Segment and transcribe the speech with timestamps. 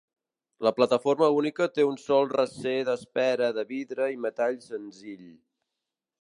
[0.67, 5.29] La plataforma única té un sol recer d'espera de vidre i metall senzill.